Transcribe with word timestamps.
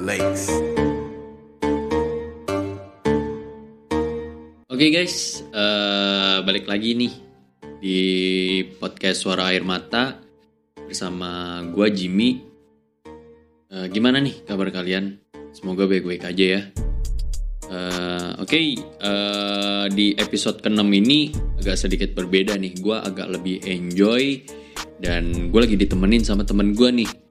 lakes. 0.00 0.48
Oke 4.70 4.86
guys, 4.88 5.44
eh, 5.52 6.36
balik 6.40 6.64
lagi 6.64 6.96
nih 6.96 7.12
di 7.84 8.00
podcast 8.80 9.28
Suara 9.28 9.52
Air 9.52 9.60
Mata 9.60 10.16
bersama 10.72 11.60
gua 11.68 11.92
Jimmy. 11.92 12.40
Eh, 13.70 13.86
gimana 13.92 14.24
nih 14.24 14.40
kabar 14.48 14.72
kalian? 14.72 15.20
Semoga 15.52 15.84
baik-baik 15.84 16.24
aja 16.24 16.44
ya. 16.58 16.62
Eh, 17.70 18.30
Oke, 18.40 18.56
eh, 18.80 19.84
di 19.92 20.16
episode 20.16 20.64
ke-6 20.64 20.88
ini 20.96 21.30
agak 21.60 21.76
sedikit 21.76 22.16
berbeda 22.16 22.56
nih. 22.56 22.72
Gua 22.80 23.04
agak 23.04 23.36
lebih 23.36 23.60
enjoy 23.68 24.40
dan 24.96 25.52
gue 25.52 25.60
lagi 25.60 25.76
ditemenin 25.76 26.24
sama 26.24 26.48
temen 26.48 26.72
gua 26.72 26.88
nih. 26.88 27.29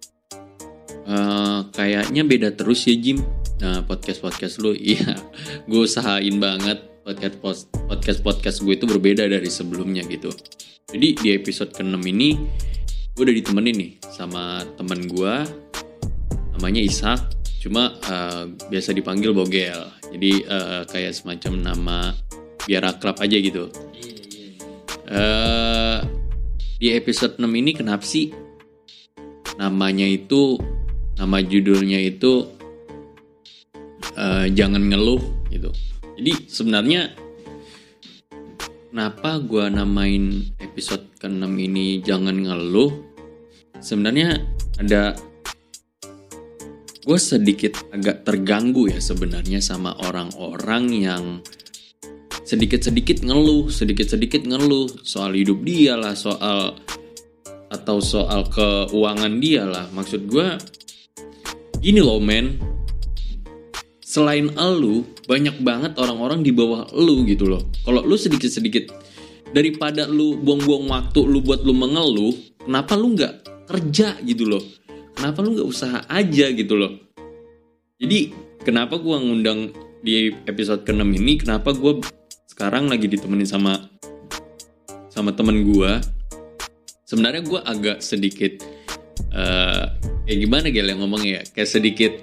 Kayaknya 1.89 2.21
beda 2.21 2.49
terus 2.53 2.85
ya 2.85 2.93
Jim. 2.93 3.17
Nah 3.65 3.81
podcast 3.81 4.21
podcast 4.21 4.61
lu, 4.61 4.77
iya, 4.93 5.17
gue 5.65 5.81
usahain 5.89 6.37
banget 6.37 6.85
podcast 7.01 7.65
podcast 7.89 8.19
podcast 8.21 8.57
gue 8.61 8.77
itu 8.77 8.85
berbeda 8.85 9.25
dari 9.25 9.49
sebelumnya 9.49 10.05
gitu. 10.05 10.29
Jadi 10.93 11.17
di 11.17 11.33
episode 11.33 11.73
ke-6 11.73 11.97
ini 12.13 12.37
gue 13.17 13.23
udah 13.25 13.33
ditemenin 13.33 13.73
nih 13.73 13.91
sama 14.05 14.61
temen 14.77 15.09
gue, 15.09 15.33
namanya 16.53 16.77
Ishak. 16.77 17.33
Cuma 17.57 17.97
eh, 18.05 18.53
biasa 18.69 18.93
dipanggil 18.93 19.33
Bogel. 19.33 19.81
Jadi 20.13 20.45
eh, 20.45 20.85
kayak 20.85 21.17
semacam 21.17 21.73
nama 21.73 22.13
biar 22.69 22.85
akrab 22.85 23.17
aja 23.17 23.33
gitu. 23.41 23.65
eh 25.09 25.97
di 26.77 26.93
episode 26.93 27.41
6 27.41 27.49
ini 27.49 27.73
kenapa 27.73 28.05
sih 28.05 28.29
namanya 29.57 30.05
itu 30.05 30.61
nama 31.19 31.43
judulnya 31.43 31.99
itu 31.99 32.47
eh, 34.15 34.47
jangan 34.55 34.87
ngeluh 34.87 35.21
gitu. 35.51 35.69
Jadi 36.15 36.47
sebenarnya 36.47 37.11
kenapa 38.89 39.43
gua 39.43 39.67
namain 39.67 40.55
episode 40.63 41.05
ke-6 41.19 41.51
ini 41.59 41.99
jangan 41.99 42.35
ngeluh? 42.35 42.91
Sebenarnya 43.79 44.39
ada 44.79 45.15
gue 46.99 47.19
sedikit 47.19 47.79
agak 47.89 48.27
terganggu 48.27 48.91
ya 48.91 48.99
sebenarnya 48.99 49.63
sama 49.63 49.95
orang-orang 50.03 50.83
yang 50.93 51.23
sedikit-sedikit 52.43 53.25
ngeluh, 53.25 53.69
sedikit-sedikit 53.69 54.45
ngeluh 54.45 54.89
soal 55.05 55.33
hidup 55.33 55.61
dia 55.65 55.97
lah, 55.97 56.13
soal 56.13 56.77
atau 57.69 57.97
soal 58.01 58.49
keuangan 58.49 59.37
dia 59.37 59.65
lah. 59.65 59.85
Maksud 59.89 60.25
gue 60.29 60.47
gini 61.79 62.03
loh 62.03 62.19
men, 62.19 62.59
selain 64.03 64.51
elu 64.59 65.07
banyak 65.31 65.63
banget 65.63 65.95
orang-orang 65.95 66.43
di 66.43 66.51
bawah 66.51 66.83
elu 66.91 67.23
gitu 67.23 67.47
loh. 67.47 67.63
Kalau 67.87 68.03
lu 68.03 68.19
sedikit-sedikit 68.19 68.91
daripada 69.55 70.03
lu 70.05 70.35
buang-buang 70.43 70.91
waktu 70.91 71.23
lu 71.23 71.39
buat 71.39 71.63
lu 71.63 71.71
mengeluh, 71.71 72.35
kenapa 72.59 72.99
lu 72.99 73.15
nggak 73.15 73.33
kerja 73.71 74.19
gitu 74.27 74.43
loh? 74.49 74.63
Kenapa 75.15 75.39
lu 75.39 75.55
nggak 75.55 75.67
usaha 75.67 76.03
aja 76.11 76.51
gitu 76.51 76.75
loh? 76.75 76.91
Jadi 77.95 78.35
kenapa 78.63 78.99
gua 78.99 79.23
ngundang 79.23 79.71
di 80.03 80.35
episode 80.51 80.83
ke-6 80.83 81.03
ini? 81.15 81.39
Kenapa 81.39 81.71
gua 81.71 81.99
sekarang 82.51 82.91
lagi 82.91 83.07
ditemenin 83.07 83.47
sama 83.47 83.87
sama 85.07 85.31
temen 85.31 85.63
gua? 85.63 86.03
Sebenarnya 87.07 87.39
gua 87.47 87.63
agak 87.63 88.03
sedikit 88.03 88.67
eh 89.29 89.78
kayak 90.29 90.45
gimana 90.45 90.69
gel 90.69 90.85
yang 90.85 91.01
ngomongnya 91.01 91.41
ya? 91.41 91.43
Kayak 91.57 91.69
sedikit 91.73 92.13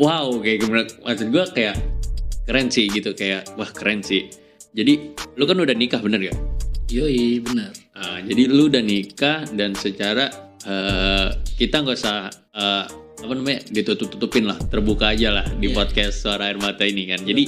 wow 0.00 0.32
kayak 0.40 0.64
gimana? 0.64 0.88
Maksud 1.04 1.28
gua 1.28 1.44
kayak 1.52 1.76
keren 2.48 2.72
sih 2.72 2.88
gitu 2.88 3.12
kayak 3.12 3.52
wah 3.60 3.68
keren 3.68 4.00
sih. 4.00 4.32
Jadi 4.72 5.12
lu 5.36 5.44
kan 5.44 5.60
udah 5.60 5.76
nikah 5.76 6.00
bener 6.00 6.32
gak? 6.32 6.38
Yoi, 6.88 7.44
benar. 7.44 7.68
Ah, 7.92 8.18
jadi 8.24 8.48
lu 8.48 8.72
udah 8.72 8.80
nikah 8.80 9.44
dan 9.52 9.76
secara 9.76 10.32
eh, 10.64 11.28
kita 11.60 11.84
nggak 11.84 11.96
usah 12.00 12.32
eh, 12.32 12.84
apa 13.24 13.32
namanya 13.36 13.60
ditutup-tutupin 13.70 14.48
lah, 14.48 14.56
terbuka 14.68 15.12
aja 15.12 15.30
lah 15.32 15.46
di 15.60 15.68
Iya. 15.68 15.76
podcast 15.76 16.24
suara 16.24 16.48
air 16.48 16.56
mata 16.56 16.82
ini 16.88 17.12
kan. 17.12 17.20
Jadi 17.22 17.44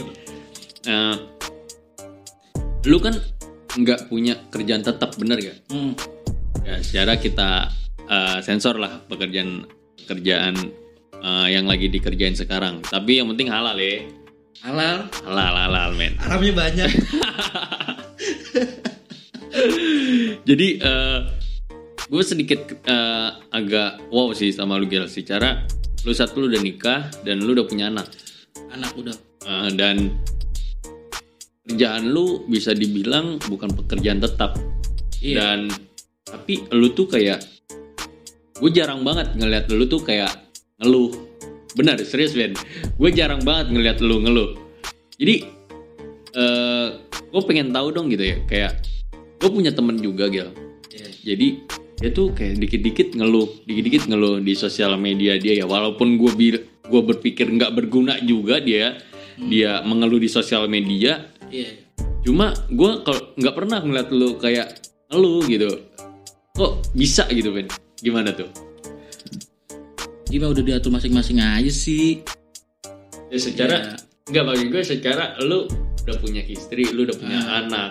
eh, 0.86 1.16
lu 2.86 3.00
kan 3.00 3.16
nggak 3.76 4.12
punya 4.12 4.36
kerjaan 4.52 4.84
tetap 4.84 5.16
bener 5.16 5.40
gak? 5.40 5.58
Hmm. 5.72 5.92
Ya, 6.64 6.84
secara 6.84 7.16
kita 7.16 7.72
eh, 8.06 8.38
sensor 8.44 8.78
lah 8.78 9.02
pekerjaan 9.08 9.66
pekerjaan 9.98 10.54
eh, 11.16 11.46
yang 11.50 11.64
lagi 11.64 11.88
dikerjain 11.88 12.34
sekarang. 12.34 12.82
Tapi 12.82 13.18
yang 13.18 13.28
penting 13.30 13.48
halal 13.48 13.76
ya, 13.76 14.04
Halal, 14.60 15.06
halal 15.22 15.54
halal 15.54 15.90
men. 15.94 16.16
haramnya 16.16 16.52
banyak. 16.52 16.90
Jadi 20.48 20.68
eh 20.78 21.18
gue 22.06 22.22
sedikit 22.22 22.60
eh, 22.86 23.28
agak 23.50 24.10
wow 24.10 24.30
sih 24.30 24.50
sama 24.50 24.78
lu 24.78 24.86
Gel 24.86 25.10
secara 25.10 25.66
lu 26.06 26.14
satu 26.14 26.38
lu 26.38 26.46
udah 26.48 26.62
nikah 26.62 27.00
dan 27.26 27.42
lu 27.42 27.50
udah 27.52 27.66
punya 27.66 27.90
anak 27.90 28.06
Anak 28.70 28.92
udah. 28.94 29.16
Eh, 29.46 29.70
dan 29.74 30.14
kerjaan 31.66 32.06
lu 32.06 32.46
bisa 32.46 32.72
dibilang 32.72 33.38
bukan 33.42 33.70
pekerjaan 33.74 34.22
tetap 34.22 34.54
Iya. 35.16 35.34
dan 35.34 35.58
tapi 36.22 36.62
lu 36.70 36.92
tuh 36.92 37.08
kayak 37.08 37.40
gue 38.60 38.70
jarang 38.72 39.04
banget 39.04 39.36
ngeliat 39.36 39.68
lu 39.72 39.84
tuh 39.86 40.00
kayak 40.02 40.32
ngeluh 40.80 41.12
benar 41.76 42.00
serius 42.00 42.32
Ben 42.32 42.56
gue 42.96 43.10
jarang 43.12 43.44
banget 43.44 43.72
ngeliat 43.72 43.98
lu 44.00 44.20
ngeluh 44.22 44.56
jadi 45.20 45.44
eh 46.36 46.88
gue 47.32 47.42
pengen 47.44 47.72
tahu 47.72 47.92
dong 47.92 48.08
gitu 48.12 48.24
ya 48.24 48.36
kayak 48.48 48.72
gue 49.40 49.50
punya 49.52 49.72
temen 49.72 50.00
juga 50.00 50.28
Gel 50.32 50.52
Iya. 50.96 51.08
jadi 51.34 51.48
dia 51.96 52.10
tuh 52.12 52.36
kayak 52.36 52.60
dikit-dikit 52.60 53.16
ngeluh, 53.16 53.48
dikit-dikit 53.64 54.04
ngeluh 54.12 54.36
di 54.44 54.52
sosial 54.52 55.00
media 55.00 55.40
dia 55.40 55.56
ya. 55.56 55.64
Walaupun 55.64 56.20
gue 56.20 56.32
bil, 56.36 56.56
gue 56.60 57.02
berpikir 57.08 57.48
nggak 57.48 57.72
berguna 57.72 58.20
juga 58.20 58.60
dia, 58.60 59.00
dia 59.40 59.80
mengeluh 59.80 60.20
di 60.20 60.28
sosial 60.28 60.68
media. 60.68 61.24
Iya. 61.48 61.88
Cuma 62.20 62.52
gue 62.68 62.90
kalau 63.00 63.32
nggak 63.40 63.54
pernah 63.56 63.80
ngeliat 63.80 64.08
lu 64.12 64.36
kayak 64.36 64.76
ngeluh 65.08 65.40
gitu. 65.48 65.88
Kok 66.52 66.92
bisa 66.92 67.24
gitu 67.32 67.48
Ben? 67.56 67.68
Gimana 67.98 68.30
tuh? 68.30 68.48
Gimana 70.26 70.52
udah 70.52 70.64
diatur 70.64 70.90
masing-masing 70.90 71.38
aja 71.38 71.70
sih. 71.70 72.20
Ya 73.30 73.38
secara 73.38 73.76
Ya. 73.76 73.94
nggak 74.26 74.44
bagi 74.44 74.64
gue 74.68 74.82
secara 74.82 75.38
lu 75.40 75.66
udah 76.02 76.16
punya 76.18 76.42
istri, 76.42 76.86
lu 76.90 77.02
udah 77.04 77.16
punya 77.16 77.38
Ah. 77.40 77.62
anak. 77.62 77.90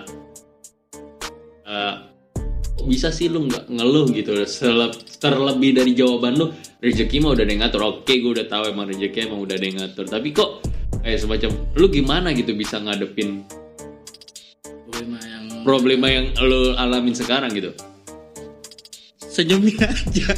Kok 2.75 2.85
bisa 2.85 3.09
sih 3.09 3.27
lu 3.27 3.47
nggak 3.47 3.65
ngeluh 3.67 4.05
gitu 4.11 4.35
Seleb- 4.45 4.99
terlebih 5.17 5.73
dari 5.73 5.95
jawaban 5.95 6.35
lu 6.35 6.51
rezeki 6.77 7.17
mah 7.17 7.33
udah 7.33 7.41
ada 7.41 7.51
yang 7.51 7.61
ngatur 7.65 7.81
oke 7.81 8.13
gue 8.13 8.31
udah 8.31 8.45
tahu 8.45 8.69
emang 8.69 8.85
rezeki 8.85 9.25
emang 9.25 9.41
udah 9.41 9.55
ada 9.55 9.65
yang 9.65 9.77
ngatur 9.79 10.05
tapi 10.05 10.29
kok 10.29 10.61
kayak 11.01 11.17
semacam 11.17 11.49
lu 11.73 11.87
gimana 11.89 12.29
gitu 12.29 12.53
bisa 12.53 12.77
ngadepin 12.77 13.41
Problema 14.85 15.17
yang 15.17 15.43
problema 15.65 16.07
yang 16.07 16.25
lu 16.37 16.77
alamin 16.77 17.15
sekarang 17.17 17.49
gitu 17.51 17.73
senyumin 19.35 19.75
aja. 19.83 20.31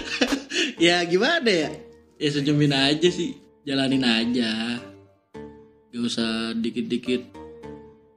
ya 0.88 1.04
gimana 1.04 1.50
ya? 1.52 1.70
Ya 2.16 2.28
senyumin 2.32 2.72
aja 2.72 3.08
sih. 3.12 3.36
Jalanin 3.68 4.00
aja. 4.00 4.80
Gak 5.92 6.00
usah 6.00 6.56
dikit-dikit 6.56 7.28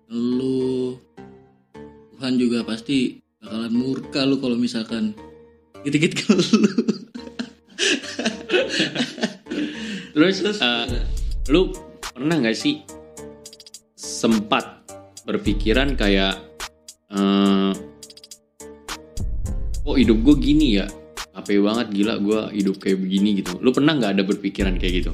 lu 0.07 0.95
Tuhan 2.15 2.39
juga 2.39 2.63
pasti 2.63 3.19
bakalan 3.43 3.73
murka 3.75 4.23
lu 4.23 4.39
kalau 4.39 4.55
misalkan 4.55 5.11
dikit-dikit 5.83 6.31
lu. 6.31 6.39
terus 10.15 10.41
eh, 10.41 10.87
lu 11.51 11.75
pernah 12.01 12.39
nggak 12.39 12.57
sih 12.57 12.81
sempat 13.93 14.87
berpikiran 15.27 15.93
kayak 15.99 16.39
eh, 17.11 17.71
kok 19.87 19.95
hidup 19.95 20.17
gue 20.19 20.35
gini 20.37 20.67
ya 20.75 20.85
capek 21.31 21.63
banget 21.63 21.87
gila 21.95 22.13
gue 22.19 22.39
hidup 22.53 22.75
kayak 22.75 22.99
begini 22.99 23.39
gitu 23.39 23.55
lu 23.57 23.71
pernah 23.71 23.95
nggak 23.95 24.19
ada 24.19 24.23
berpikiran 24.23 24.75
kayak 24.75 24.95
gitu 25.01 25.13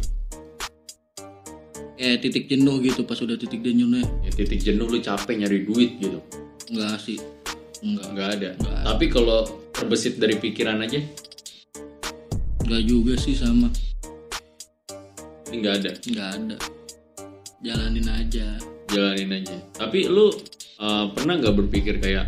Kayak 1.94 2.20
titik 2.20 2.52
jenuh 2.52 2.84
gitu 2.84 3.08
pas 3.08 3.16
udah 3.16 3.40
titik 3.40 3.64
jenuhnya. 3.64 4.04
ya 4.20 4.32
titik 4.34 4.60
jenuh 4.60 4.92
lu 4.92 5.00
capek 5.00 5.40
nyari 5.40 5.64
duit 5.64 5.96
gitu 6.04 6.20
Enggak 6.68 7.00
sih. 7.00 7.16
Enggak. 7.80 8.08
nggak 8.12 8.30
ada 8.34 8.50
Nggak 8.60 8.80
tapi 8.84 9.06
kalau 9.08 9.40
terbesit 9.72 10.20
dari 10.20 10.36
pikiran 10.36 10.84
aja 10.84 11.00
Enggak 12.60 12.84
juga 12.84 13.14
sih 13.16 13.32
sama. 13.32 13.72
nggak 15.48 15.74
ada 15.80 15.92
Enggak 16.04 16.30
ada. 16.34 16.58
Jalanin 17.64 18.08
aja. 18.10 18.48
jalanin 18.92 19.32
aja 19.34 19.58
tapi 19.72 20.04
lu 20.06 20.28
eh, 20.78 21.06
pernah 21.16 21.40
nggak 21.40 21.56
berpikir 21.56 22.04
kayak 22.04 22.28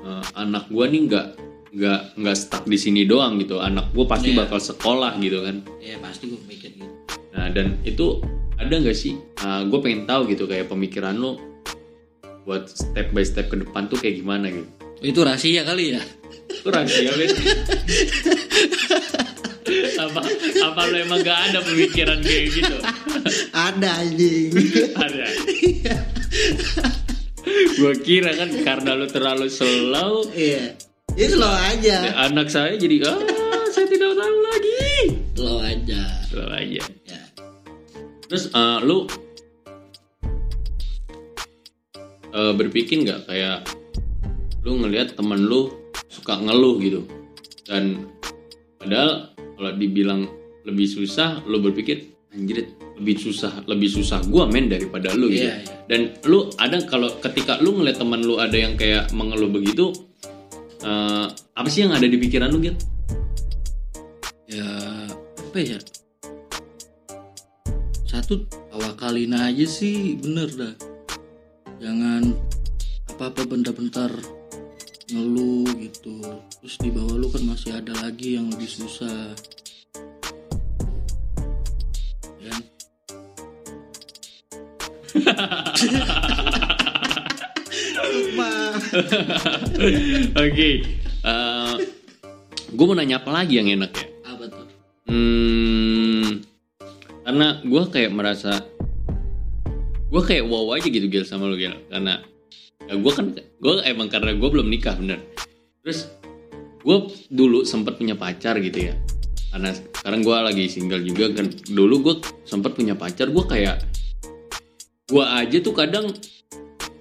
eh, 0.00 0.24
anak 0.34 0.68
gua 0.68 0.86
nih 0.86 1.06
nggak 1.06 1.26
nggak 1.70 2.00
nggak 2.18 2.36
stuck 2.36 2.64
di 2.66 2.74
sini 2.74 3.06
doang 3.06 3.38
gitu. 3.38 3.62
Anak 3.62 3.94
gue 3.94 4.02
pasti 4.02 4.34
Iya. 4.34 4.42
bakal 4.42 4.58
sekolah 4.58 5.14
gitu 5.18 5.38
kan. 5.40 5.62
Ya 5.78 5.94
pasti 5.98 6.26
gue 6.26 6.40
mikir 6.44 6.74
gitu. 6.74 6.90
Nah 7.30 7.46
dan 7.48 7.78
itu 7.82 8.18
ada 8.58 8.74
nggak 8.74 8.92
sih 8.92 9.14
gue 9.40 9.78
pengen 9.78 10.02
tahu 10.02 10.26
gitu 10.26 10.44
kayak 10.44 10.66
pemikiran 10.66 11.14
lo 11.14 11.38
buat 12.42 12.66
step 12.66 13.14
by 13.14 13.22
step 13.22 13.46
ke 13.46 13.56
depan 13.56 13.86
tuh 13.86 13.96
kayak 13.96 14.18
gimana 14.18 14.50
gitu? 14.50 14.66
Itu 15.00 15.22
rahasia 15.22 15.62
kali 15.62 15.94
ya? 15.94 16.02
Itu 16.50 16.68
rahasia 16.68 17.10
Ben 17.14 17.30
apa 20.00 20.20
apa 20.64 20.80
lo 20.90 20.96
emang 20.98 21.22
gak 21.22 21.54
ada 21.54 21.62
pemikiran 21.62 22.18
kayak 22.18 22.44
gitu? 22.50 22.76
Ada 23.52 23.88
anjing. 24.02 24.50
Ada 24.92 25.24
gue 27.76 27.94
kira 28.02 28.34
kan 28.34 28.50
karena 28.66 28.98
lo 28.98 29.06
terlalu 29.06 29.46
slow 29.46 30.26
iya. 30.34 30.74
Ya 31.18 31.26
slow 31.26 31.50
aja. 31.50 31.96
anak 32.30 32.48
saya 32.48 32.78
jadi 32.78 33.02
ah 33.06 33.18
saya 33.70 33.86
tidak 33.86 34.14
tahu 34.14 34.36
lagi. 34.46 34.82
Slow 35.34 35.58
aja. 35.62 36.02
Slow 36.30 36.48
aja. 36.50 36.82
Ya. 37.06 37.20
Terus 38.30 38.50
eh, 38.50 38.78
lu 38.86 39.06
eh, 42.30 42.52
berpikir 42.54 43.02
nggak 43.02 43.20
kayak 43.26 43.66
lu 44.62 44.78
ngelihat 44.80 45.18
temen 45.18 45.46
lu 45.46 45.70
suka 46.06 46.38
ngeluh 46.38 46.78
gitu? 46.78 47.02
Dan 47.66 48.06
padahal 48.78 49.34
kalau 49.34 49.72
dibilang 49.78 50.30
lebih 50.66 50.86
susah 50.86 51.42
lu 51.46 51.58
berpikir 51.58 52.10
anjir 52.30 52.70
lebih 53.00 53.16
susah 53.18 53.66
lebih 53.66 53.90
susah 53.90 54.22
gua 54.30 54.46
men 54.46 54.70
daripada 54.70 55.10
lu 55.18 55.30
gitu. 55.30 55.50
Iya, 55.50 55.66
iya. 55.66 55.74
dan 55.90 56.00
lu 56.30 56.46
ada 56.58 56.78
kalau 56.86 57.10
ketika 57.18 57.58
lu 57.58 57.74
ngeliat 57.80 57.98
teman 57.98 58.22
lu 58.22 58.38
ada 58.38 58.54
yang 58.54 58.78
kayak 58.78 59.10
mengeluh 59.10 59.50
begitu 59.50 59.90
eh, 60.86 61.26
apa 61.30 61.68
sih 61.68 61.86
yang 61.86 61.92
ada 61.92 62.06
di 62.06 62.16
pikiran 62.16 62.54
lu 62.54 62.62
gitu 62.62 62.78
ya 64.50 64.66
apa 65.50 65.58
ya? 65.62 65.78
Satu 68.06 68.46
tawakalin 68.70 69.34
aja 69.34 69.66
sih 69.66 70.14
bener 70.18 70.46
dah. 70.54 70.74
Jangan 71.82 72.34
apa-apa 73.10 73.46
bentar-bentar 73.50 74.14
ngeluh 75.10 75.66
gitu. 75.74 76.22
Terus 76.62 76.76
di 76.78 76.90
bawah 76.94 77.18
lu 77.18 77.26
kan 77.34 77.42
masih 77.46 77.74
ada 77.78 77.94
lagi 77.98 78.38
yang 78.38 78.50
lebih 78.50 78.70
susah 78.70 79.34
Oke, 90.40 90.68
gue 92.70 92.84
mau 92.86 92.96
nanya 92.96 93.22
apa 93.22 93.30
lagi 93.30 93.58
yang 93.60 93.70
enak 93.70 93.92
ya? 93.94 94.06
apa 94.26 94.44
tuh? 94.50 94.66
Hmm, 95.10 96.42
karena 97.26 97.60
gue 97.62 97.82
kayak 97.92 98.12
merasa 98.14 98.64
gue 100.10 100.22
kayak 100.26 100.44
wow 100.50 100.74
aja 100.74 100.88
gitu 100.90 101.06
Gil 101.06 101.26
sama 101.26 101.46
lu 101.46 101.54
Gil. 101.60 101.76
Karena 101.86 102.18
ya 102.88 102.94
gue 102.98 103.12
kan 103.14 103.30
gue 103.36 103.74
emang 103.86 104.10
karena 104.10 104.34
gue 104.34 104.48
belum 104.50 104.66
nikah 104.66 104.98
bener. 104.98 105.22
Terus 105.86 106.10
gue 106.82 106.98
dulu 107.30 107.62
sempet 107.62 108.00
punya 108.00 108.18
pacar 108.18 108.58
gitu 108.58 108.90
ya. 108.90 108.94
Karena 109.50 109.74
sekarang 109.74 110.22
gue 110.26 110.34
lagi 110.34 110.64
single 110.66 111.02
juga 111.06 111.30
kan. 111.34 111.46
Dulu 111.50 111.94
gue 112.02 112.14
sempet 112.46 112.74
punya 112.74 112.98
pacar 112.98 113.30
gue 113.30 113.44
kayak 113.46 113.82
gue 115.10 115.24
aja 115.26 115.58
tuh 115.58 115.74
kadang 115.74 116.14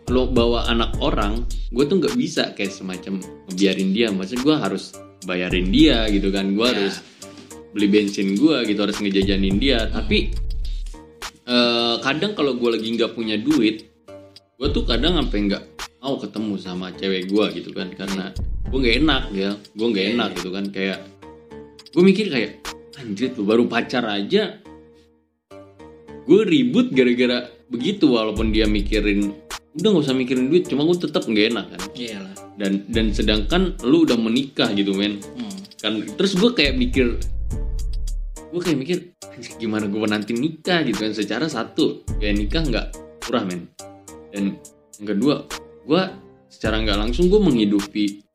kalau 0.03 0.25
bawa 0.25 0.65
anak 0.65 0.97
orang 0.97 1.45
gue 1.69 1.85
tuh 1.85 2.01
nggak 2.01 2.17
bisa 2.17 2.43
kayak 2.57 2.73
semacam 2.73 3.21
ngebiarin 3.47 3.93
dia. 3.93 4.09
Maksudnya 4.09 4.41
gue 4.41 4.55
harus 4.57 4.83
bayarin 5.23 5.69
dia 5.69 6.09
gitu 6.09 6.33
kan. 6.33 6.49
Gue 6.57 6.65
Ya. 6.65 6.73
harus 6.73 6.95
beli 7.69 7.85
bensin 7.85 8.33
gue 8.33 8.57
gitu 8.65 8.79
harus 8.81 8.97
ngejajanin 8.97 9.61
dia. 9.61 9.85
Tapi 9.85 10.33
eh, 11.45 11.95
kadang 12.01 12.33
kalau 12.33 12.57
gue 12.57 12.69
lagi 12.73 12.89
nggak 12.89 13.13
punya 13.13 13.37
duit 13.37 13.85
gue 14.59 14.67
tuh 14.73 14.83
kadang 14.83 15.15
sampai 15.15 15.39
nggak 15.47 15.63
mau 16.01 16.17
ketemu 16.17 16.53
sama 16.57 16.89
cewek 16.97 17.29
gue 17.29 17.45
gitu 17.61 17.69
kan. 17.69 17.93
Karena 17.93 18.33
gue 18.65 18.77
nggak 18.81 18.95
enak 19.05 19.23
ya 19.31 19.51
gue 19.53 19.87
nggak 19.87 20.05
Iya, 20.09 20.13
enak 20.17 20.29
iya. 20.33 20.37
gitu 20.41 20.49
kan. 20.49 20.65
Kayak 20.73 20.99
gue 21.93 22.01
mikir 22.01 22.25
kayak 22.33 22.51
anjir 22.97 23.29
tuh 23.37 23.45
baru 23.45 23.69
pacar 23.69 24.09
aja. 24.09 24.57
Gue 26.25 26.41
ribut 26.45 26.89
gara-gara 26.89 27.45
begitu 27.69 28.09
walaupun 28.09 28.49
dia 28.49 28.65
mikirin 28.65 29.33
udah 29.77 29.89
nggak 29.93 30.05
usah 30.09 30.17
mikirin 30.17 30.49
duit 30.49 30.65
cuma 30.65 30.83
gue 30.83 30.97
tetap 30.97 31.23
nggak 31.23 31.45
enak 31.53 31.65
kan 31.69 31.81
iyalah 31.93 32.33
dan 32.57 32.83
dan 32.89 33.05
sedangkan 33.13 33.77
lu 33.85 34.03
udah 34.03 34.17
menikah 34.17 34.67
gitu 34.73 34.91
men 34.97 35.21
hmm. 35.21 35.77
kan 35.79 35.93
terus 36.17 36.33
gue 36.35 36.49
kayak 36.51 36.75
mikir 36.75 37.15
gue 38.49 38.61
kayak 38.61 38.79
mikir 38.81 38.97
"Anjir, 39.29 39.53
gimana 39.61 39.85
gue 39.85 39.99
nanti 40.09 40.33
nikah 40.33 40.81
gitu 40.83 41.05
kan 41.05 41.13
secara 41.13 41.45
satu 41.45 42.01
kayak 42.17 42.35
nikah 42.35 42.63
nggak 42.65 42.87
murah 43.29 43.45
men 43.45 43.69
dan 44.33 44.57
yang 44.99 45.07
kedua 45.15 45.45
gue 45.85 46.01
secara 46.49 46.81
nggak 46.81 46.97
langsung 46.97 47.29
gue 47.29 47.37
menghidupi 47.39 48.25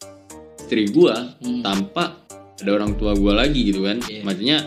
istri 0.57 0.89
gue 0.89 1.15
Hmm. 1.45 1.61
tanpa 1.61 2.25
ada 2.55 2.71
orang 2.71 2.95
tua 2.97 3.13
gue 3.13 3.33
lagi 3.35 3.69
gitu 3.69 3.85
kan 3.85 3.99
Iya. 4.07 4.23
maksudnya 4.25 4.59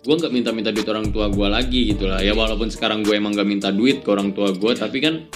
gue 0.00 0.14
nggak 0.16 0.32
minta-minta 0.32 0.70
duit 0.72 0.88
orang 0.88 1.12
tua 1.12 1.28
gue 1.28 1.48
lagi 1.48 1.92
gitu 1.92 2.08
lah. 2.08 2.24
Ya 2.24 2.32
walaupun 2.32 2.72
sekarang 2.72 3.04
gue 3.04 3.12
emang 3.16 3.36
nggak 3.36 3.48
minta 3.48 3.68
duit 3.68 4.00
ke 4.00 4.08
orang 4.08 4.32
tua 4.32 4.52
gue 4.56 4.72
tapi 4.72 4.98
kan 5.04 5.28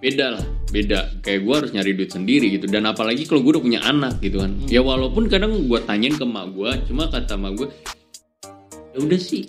beda 0.00 0.26
lah 0.38 0.44
beda. 0.72 1.20
Kayak 1.20 1.40
gue 1.44 1.54
harus 1.54 1.70
nyari 1.76 1.92
duit 1.92 2.10
sendiri 2.10 2.46
gitu. 2.56 2.66
Dan 2.68 2.88
apalagi 2.88 3.28
kalau 3.28 3.44
gue 3.44 3.60
udah 3.60 3.64
punya 3.64 3.80
anak 3.84 4.18
gitu 4.24 4.40
kan. 4.40 4.56
Ya 4.66 4.80
walaupun 4.80 5.28
kadang 5.28 5.68
gue 5.68 5.80
tanyain 5.84 6.16
ke 6.16 6.24
mak 6.24 6.56
gue 6.56 6.70
cuma 6.88 7.12
kata 7.12 7.36
mak 7.36 7.52
gue 7.60 7.68
ya 8.92 8.98
udah 9.00 9.20
sih 9.20 9.48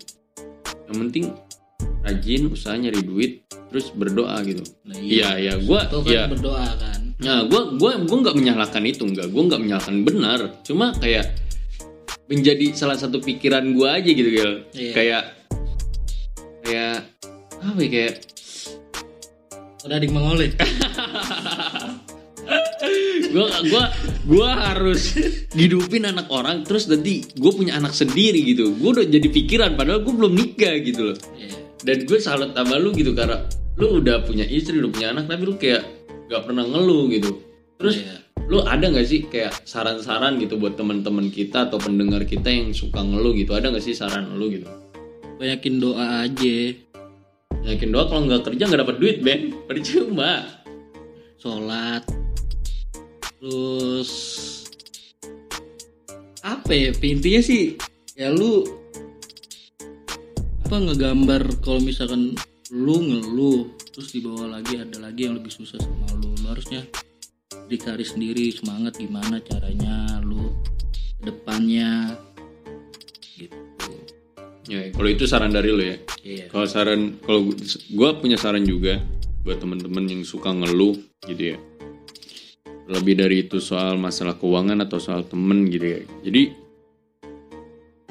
yang 0.87 1.07
penting 1.07 1.35
rajin 2.03 2.51
usaha 2.51 2.75
nyari 2.75 2.99
duit 2.99 3.47
terus 3.71 3.89
berdoa 3.95 4.37
gitu. 4.43 4.61
Nah, 4.85 4.99
iya 4.99 5.39
ya 5.39 5.53
gue 5.57 5.79
Itu 5.87 5.99
kan 6.03 6.11
ya 6.11 6.23
berdoa 6.27 6.67
kan. 6.77 6.99
Nah, 7.23 7.47
gue 7.47 7.61
gua 7.79 8.03
gua 8.03 8.17
nggak 8.19 8.35
menyalahkan 8.35 8.83
itu, 8.83 9.07
nggak. 9.07 9.31
Gue 9.31 9.43
nggak 9.47 9.61
menyalahkan 9.63 9.95
benar. 10.03 10.39
Cuma 10.67 10.91
kayak 10.99 11.39
menjadi 12.33 12.65
salah 12.73 12.97
satu 12.97 13.19
pikiran 13.19 13.63
gue 13.73 13.87
aja 13.87 14.09
gitu, 14.09 14.29
Gil. 14.29 14.53
Iya. 14.73 14.91
Kayak 14.93 15.23
kayak 16.63 16.95
apa 17.59 17.79
ya 17.79 17.89
kayak 17.89 18.13
udah 19.83 19.95
adik 19.99 20.11
mengoleh 20.15 20.51
gue 23.33 23.47
gua 23.71 23.83
gua 24.23 24.49
harus 24.71 25.15
hidupin 25.51 26.07
anak 26.07 26.27
orang 26.31 26.63
terus 26.63 26.87
nanti 26.87 27.23
gue 27.35 27.51
punya 27.51 27.75
anak 27.75 27.91
sendiri 27.91 28.39
gitu 28.43 28.75
gue 28.75 28.89
udah 28.95 29.05
jadi 29.07 29.27
pikiran 29.27 29.75
padahal 29.75 30.03
gue 30.03 30.13
belum 30.13 30.33
nikah 30.35 30.75
gitu 30.83 31.11
loh 31.11 31.17
Iya. 31.35 31.51
dan 31.83 31.97
gue 32.07 32.19
salut 32.19 32.55
sama 32.55 32.79
lu 32.79 32.95
gitu 32.95 33.11
karena 33.11 33.43
lu 33.75 33.99
udah 33.99 34.23
punya 34.23 34.47
istri 34.47 34.79
udah 34.79 34.91
punya 34.91 35.07
anak 35.11 35.27
tapi 35.27 35.43
lu 35.43 35.55
kayak 35.59 35.83
gak 36.31 36.47
pernah 36.47 36.63
ngeluh 36.63 37.11
gitu 37.11 37.31
terus 37.75 37.95
Iya. 37.99 38.22
Lu 38.51 38.59
ada 38.67 38.91
nggak 38.91 39.07
sih 39.07 39.23
kayak 39.31 39.55
saran-saran 39.63 40.35
gitu 40.41 40.59
buat 40.59 40.75
teman-teman 40.75 41.31
kita 41.31 41.71
atau 41.71 41.79
pendengar 41.79 42.27
kita 42.27 42.51
yang 42.51 42.75
suka 42.75 42.99
ngeluh 42.99 43.31
gitu? 43.37 43.55
Ada 43.55 43.71
nggak 43.71 43.83
sih 43.83 43.95
saran 43.95 44.35
lu 44.35 44.51
gitu? 44.51 44.67
Banyakin 45.39 45.75
doa 45.79 46.27
aja. 46.27 46.57
Yakin 47.63 47.89
doa 47.95 48.03
kalau 48.11 48.27
nggak 48.27 48.43
kerja 48.51 48.63
nggak 48.67 48.81
dapat 48.83 48.97
duit 48.99 49.17
Ben. 49.23 49.55
Percuma. 49.63 50.43
Sholat. 51.39 52.03
Terus 53.39 54.11
apa 56.43 56.71
ya? 56.75 56.91
Intinya 56.91 57.41
sih 57.43 57.79
ya 58.19 58.29
lu 58.29 58.67
apa 60.63 60.75
ngegambar 60.89 61.63
kalau 61.63 61.79
misalkan 61.79 62.35
lu 62.73 62.97
ngeluh 62.99 63.69
terus 63.93 64.09
di 64.09 64.19
bawah 64.25 64.49
lagi 64.49 64.81
ada 64.81 64.97
lagi 64.97 65.29
yang 65.29 65.39
lebih 65.39 65.51
susah 65.53 65.79
sama 65.79 66.17
lu. 66.19 66.33
Lu 66.43 66.47
harusnya 66.51 66.83
dicari 67.67 68.05
sendiri 68.05 68.51
semangat 68.51 68.99
gimana 68.99 69.39
caranya 69.43 70.19
lu 70.23 70.51
depannya 71.23 72.17
gitu 73.35 73.91
ya 74.67 74.91
kalau 74.91 75.09
itu 75.09 75.23
saran 75.25 75.51
dari 75.51 75.69
lu 75.71 75.83
ya 75.83 75.97
iya 76.23 76.45
Kalau 76.53 76.69
saran, 76.69 77.19
kalau 77.19 77.49
gue 77.67 78.09
punya 78.21 78.37
saran 78.37 78.63
juga 78.63 79.01
buat 79.43 79.59
temen-temen 79.59 80.05
yang 80.07 80.21
suka 80.23 80.55
ngeluh 80.55 80.95
gitu 81.27 81.55
ya. 81.55 81.57
Lebih 82.87 83.15
dari 83.19 83.35
itu 83.47 83.59
soal 83.59 83.99
masalah 83.99 84.39
keuangan 84.39 84.79
atau 84.87 85.01
soal 85.03 85.27
temen 85.27 85.67
gitu 85.67 85.99
ya. 85.99 85.99
Jadi 86.23 86.43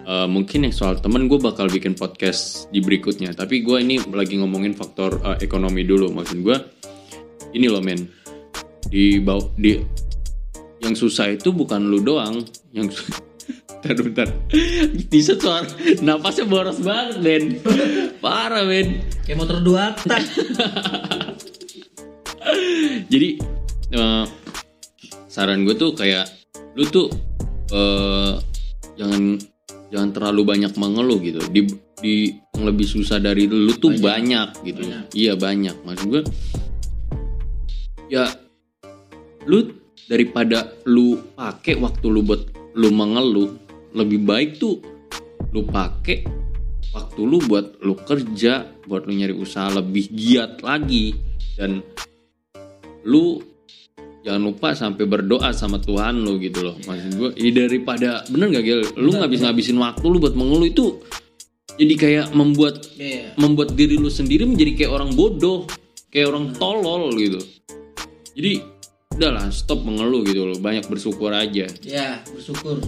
eh, 0.05 0.29
mungkin 0.29 0.69
yang 0.69 0.75
soal 0.77 1.01
temen 1.01 1.25
gue 1.25 1.41
bakal 1.41 1.73
bikin 1.73 1.97
podcast 1.97 2.69
di 2.69 2.85
berikutnya. 2.85 3.33
Tapi 3.33 3.65
gue 3.65 3.81
ini 3.81 3.97
lagi 4.13 4.37
ngomongin 4.37 4.77
faktor 4.77 5.23
eh, 5.25 5.39
ekonomi 5.41 5.89
dulu. 5.89 6.13
Maksud 6.13 6.39
gue 6.45 6.57
ini 7.57 7.71
loh 7.73 7.81
men 7.81 8.22
di 8.93 9.17
bau 9.17 9.41
di 9.57 9.81
yang 10.85 10.93
susah 10.93 11.33
itu 11.33 11.49
bukan 11.49 11.89
lu 11.89 12.05
doang. 12.05 12.45
Yang 12.77 13.01
bentar 13.83 14.05
bentar. 14.05 14.29
Bisa 15.09 15.41
suara 15.41 15.65
napasnya 16.05 16.45
boros 16.45 16.79
banget 16.85 17.17
men 17.25 17.45
parah 18.21 18.69
men 18.69 19.01
kayak 19.25 19.41
motor 19.41 19.59
dua 19.65 19.97
tak 19.99 20.23
jadi 23.13 23.41
eh, 23.91 24.25
saran 25.27 25.67
gue 25.67 25.75
tuh 25.75 25.97
kayak 25.97 26.29
lu 26.79 26.87
tuh 26.87 27.09
eh, 27.73 28.39
jangan 29.01 29.41
jangan 29.89 30.11
terlalu 30.13 30.43
banyak 30.45 30.73
mengeluh 30.77 31.19
gitu. 31.25 31.41
Di 31.51 31.65
di 32.03 32.15
yang 32.55 32.69
lebih 32.69 32.87
susah 32.87 33.19
dari 33.23 33.49
lu 33.49 33.73
tuh 33.79 33.97
banyak, 33.99 34.61
Banyak. 34.61 34.67
gitu. 34.69 34.81
Banyak. 34.85 35.05
iya 35.17 35.33
banyak. 35.35 35.77
Maksud 35.83 36.07
gue 36.07 36.23
ya 38.13 38.29
lu 39.49 39.71
daripada 40.07 40.71
lu 40.87 41.19
pakai 41.35 41.79
waktu 41.79 42.07
lu 42.11 42.21
buat 42.23 42.43
lu 42.75 42.89
mengeluh 42.91 43.51
lebih 43.93 44.25
baik 44.25 44.57
tuh 44.57 44.81
lu 45.53 45.67
pakai 45.69 46.25
waktu 46.93 47.21
lu 47.21 47.39
buat 47.45 47.81
lu 47.85 47.97
kerja 47.97 48.65
buat 48.89 49.05
lu 49.07 49.13
nyari 49.17 49.35
usaha 49.37 49.69
lebih 49.73 50.11
giat 50.13 50.61
lagi. 50.65 51.15
Dan 51.53 51.85
lu 53.05 53.39
jangan 54.25 54.43
lupa 54.43 54.73
sampai 54.73 55.05
berdoa 55.05 55.53
sama 55.53 55.83
Tuhan 55.83 56.23
lu 56.23 56.39
gitu 56.41 56.65
loh. 56.65 56.77
Maksud 56.87 57.11
gue 57.19 57.31
ya 57.37 57.51
daripada 57.53 58.25
bener 58.31 58.49
gak 58.55 58.65
Gil? 58.65 58.81
Lu 58.97 59.13
Bener, 59.13 59.27
ngabis 59.27 59.41
ngabisin 59.45 59.77
waktu 59.79 60.05
lu 60.09 60.19
buat 60.23 60.35
mengeluh 60.39 60.69
itu 60.69 60.87
jadi 61.77 61.95
kayak 61.97 62.27
membuat 62.37 62.85
Iya. 63.01 63.33
membuat 63.41 63.73
diri 63.73 63.97
lu 63.97 64.13
sendiri 64.13 64.45
menjadi 64.45 64.85
kayak 64.85 64.93
orang 64.93 65.11
bodoh 65.17 65.65
kayak 66.13 66.29
orang 66.29 66.53
tolol 66.57 67.13
gitu. 67.17 67.41
Jadi 68.37 68.61
udahlah 69.17 69.49
stop 69.53 69.85
mengeluh 69.85 70.25
gitu 70.25 70.49
loh. 70.49 70.59
Banyak 70.59 70.89
bersyukur 70.89 71.31
aja. 71.33 71.69
Ya, 71.85 72.21
bersyukur. 72.33 72.81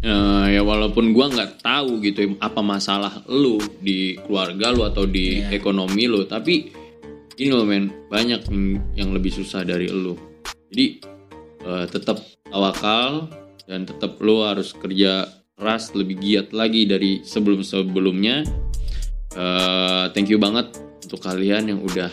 Eh, 0.00 0.46
ya 0.56 0.64
walaupun 0.64 1.12
gua 1.12 1.28
nggak 1.28 1.60
tahu 1.60 2.00
gitu 2.00 2.40
apa 2.40 2.64
masalah 2.64 3.20
lu 3.28 3.60
di 3.84 4.16
keluarga 4.24 4.72
lu 4.72 4.88
atau 4.88 5.04
di 5.04 5.44
Iya. 5.44 5.52
ekonomi 5.52 6.08
lu. 6.08 6.24
Tapi 6.24 6.72
ini 7.36 7.50
loh 7.52 7.68
men. 7.68 7.92
Banyak 8.08 8.48
yang, 8.96 9.10
lebih 9.12 9.28
susah 9.32 9.64
dari 9.64 9.92
lu. 9.92 10.16
Jadi 10.72 10.86
eh, 11.60 11.84
tetap 11.92 12.16
tawakal 12.48 13.28
dan 13.68 13.84
tetap 13.84 14.16
lu 14.24 14.40
harus 14.40 14.72
kerja 14.72 15.28
keras 15.60 15.92
lebih 15.92 16.16
giat 16.16 16.56
lagi 16.56 16.88
dari 16.88 17.20
sebelum 17.20 17.60
sebelumnya 17.60 18.42
Eh, 19.30 20.04
thank 20.10 20.26
you 20.26 20.42
banget 20.42 20.74
untuk 21.06 21.22
kalian 21.22 21.70
yang 21.70 21.80
udah 21.86 22.10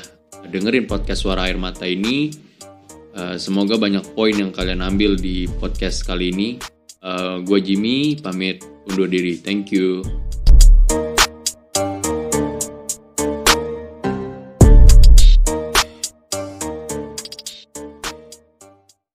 dengerin 0.54 0.86
podcast 0.86 1.26
suara 1.26 1.50
air 1.50 1.58
mata 1.58 1.90
ini 1.90 2.30
Eh, 3.18 3.36
semoga 3.42 3.82
banyak 3.82 4.14
poin 4.14 4.38
yang 4.38 4.54
kalian 4.54 4.86
ambil 4.86 5.18
di 5.18 5.50
podcast 5.58 6.06
kali 6.06 6.30
ini. 6.30 6.50
gue 7.48 7.60
Jimmy 7.64 8.20
pamit 8.20 8.68
undur 8.84 9.08
diri. 9.08 9.40
Thank 9.40 9.72
you. 9.72 10.04